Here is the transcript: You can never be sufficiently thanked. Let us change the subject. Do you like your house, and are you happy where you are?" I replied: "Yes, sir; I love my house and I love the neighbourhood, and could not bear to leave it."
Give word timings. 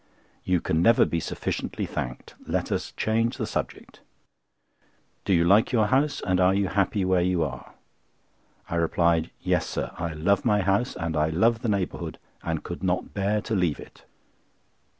You 0.43 0.61
can 0.61 0.81
never 0.81 1.05
be 1.05 1.19
sufficiently 1.19 1.85
thanked. 1.85 2.33
Let 2.47 2.71
us 2.71 2.91
change 2.97 3.37
the 3.37 3.45
subject. 3.45 3.99
Do 5.25 5.31
you 5.35 5.43
like 5.43 5.71
your 5.71 5.85
house, 5.85 6.23
and 6.25 6.39
are 6.39 6.55
you 6.55 6.69
happy 6.69 7.05
where 7.05 7.21
you 7.21 7.43
are?" 7.43 7.73
I 8.67 8.77
replied: 8.77 9.29
"Yes, 9.43 9.67
sir; 9.67 9.91
I 9.99 10.13
love 10.13 10.43
my 10.43 10.61
house 10.61 10.95
and 10.95 11.15
I 11.15 11.29
love 11.29 11.61
the 11.61 11.69
neighbourhood, 11.69 12.17
and 12.41 12.63
could 12.63 12.81
not 12.81 13.13
bear 13.13 13.41
to 13.43 13.53
leave 13.53 13.79
it." 13.79 14.05